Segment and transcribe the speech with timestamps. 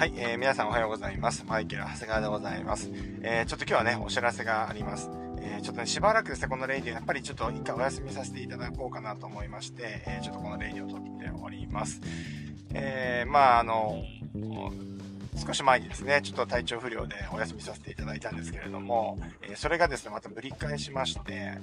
[0.00, 1.44] はい、えー、皆さんおはようございます。
[1.46, 2.90] マイケル長谷川でございます。
[3.20, 5.10] えー、ちょっと今日はね、お知らせがあります。
[5.42, 12.00] えー、ちょっとね、しばらくですね、この radio、やっぱりちょっと一回お休みさせていただこうかなと思いまして、えー、ちょっとこのレイディオを撮っております。
[12.72, 14.02] えー、まああの、
[15.36, 21.58] 少し前にですね、ちょっと体調不良でお休みさせていただいたんですけれども、えそれがですね、またぶり返しまして、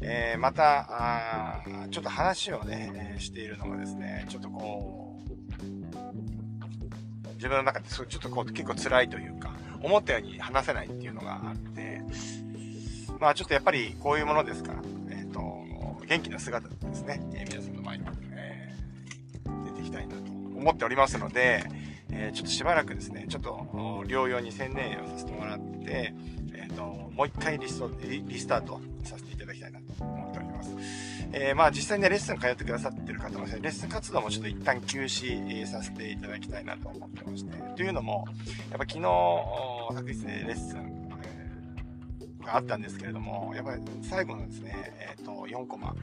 [0.00, 0.86] えー、また、
[1.56, 5.18] あちょっと話をね、しているのがですね、ちょっとこ
[6.38, 6.43] う、
[7.44, 12.00] 自分の中でちょっとこう結構辛いというか、思ったように話せないっていうのがあって、
[13.20, 14.78] まあちょっとやっぱりこういうものですから、
[15.10, 15.42] えっ、ー、と、
[16.06, 20.22] 元気な姿ですね、えー、皆さんの前に、えー、出ていきたいなと
[20.56, 21.64] 思っておりますので、
[22.10, 23.50] えちょっとしばらくですね、ちょっと
[24.06, 26.14] 療養に専念をさせてもらって、
[26.54, 30.23] えっ、と、もう一回リストリスタートさせていただきたいなと思っております。
[31.36, 37.76] えー、まあ実際にね、レッスン通ってくださってる方も、レッスン活動もちょっと一旦休止させていただきたいなと思ってまして。
[37.76, 38.24] というのも、
[38.70, 39.00] やっぱ昨日、
[39.90, 41.04] 昨日ね、レッスン、
[42.44, 45.94] があったんですけれども、やっぱり最後のですね、えっ、ー、と、4コマ、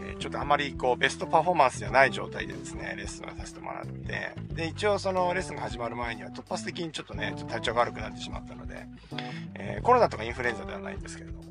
[0.00, 8.86] えちょっとあまりこうベストパフォーマンスじゃない状態でですね、レッスンをさせてもらって、で、一応そのレッスンが始まる前には突発的にちょっとね、ちょっと体調が悪くなってしまったので、
[9.54, 11.42] えー、コロナとかインフルエンザではないんですけれども、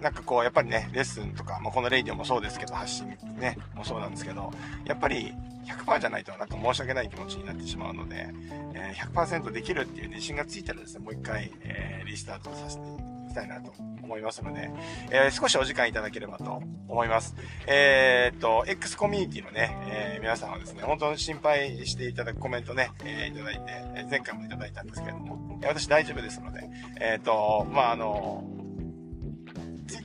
[0.00, 4.50] なんかこう、やっぱりね、レッスンとか、まあ、このレイディオもそうですけど、発信ね、もそうなんですけど、
[4.84, 5.34] やっぱり
[5.66, 8.28] 100%じゃないとなんか申し訳ない気持ちになってしまうので、
[8.74, 14.70] えー、100%できるっていう自信がついたらですね、もう一回、えー、リスタートさせていきたいなと思いますので、
[15.10, 17.36] えー、少しお時間いただければと思います。
[17.66, 26.68] えー、っと、X コミュニティのね、えー、皆さんはですね、本当に心配していただくコメントね、えー、いただいて、前回もいただいたんですけれども、私大丈夫ですので、
[27.00, 28.44] え、っと、まあ、あの、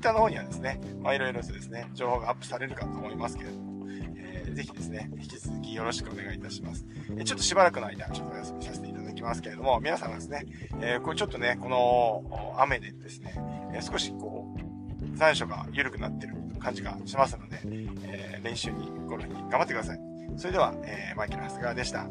[0.05, 6.85] ツイッターの方にはですね、まあ、いろいろですね、情報がアップされるかと思いますけれども、えー、ぜひですね、引き続きよろしくお願いいたします。
[7.17, 10.45] えちょっとしばらくの間、ちょっとお休みさせていただきますけれども、皆さんがですね、
[10.79, 13.33] えー、これちょっとね、この雨でですね、
[13.73, 17.61] え少しこう、残暑が緩くなってる感じがしますので、
[18.03, 19.99] え練習に、ゴルフに頑張ってください。
[20.37, 22.05] それでは、えマイケル・長谷川でした。